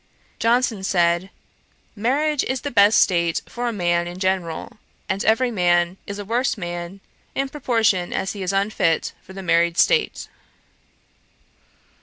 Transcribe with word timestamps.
Johnson 0.39 0.83
said, 0.83 1.29
'Marriage 1.95 2.43
is 2.45 2.61
the 2.61 2.71
best 2.71 2.97
state 2.99 3.43
for 3.45 3.67
a 3.67 3.71
man 3.71 4.07
in 4.07 4.17
general; 4.17 4.79
and 5.07 5.23
every 5.23 5.51
man 5.51 5.97
is 6.07 6.17
a 6.17 6.25
worse 6.25 6.57
man, 6.57 7.01
in 7.35 7.49
proportion 7.49 8.11
as 8.11 8.33
he 8.33 8.41
is 8.41 8.51
unfit 8.51 9.13
for 9.21 9.33
the 9.33 9.43
married 9.43 9.77
state.' 9.77 10.27